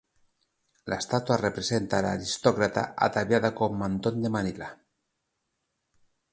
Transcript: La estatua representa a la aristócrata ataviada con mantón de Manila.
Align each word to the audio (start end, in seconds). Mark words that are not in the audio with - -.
La 0.93 0.97
estatua 1.01 1.37
representa 1.41 1.99
a 1.99 2.05
la 2.07 2.13
aristócrata 2.17 2.95
ataviada 3.09 3.53
con 3.53 3.77
mantón 3.77 4.19
de 4.23 4.31
Manila. 4.35 4.75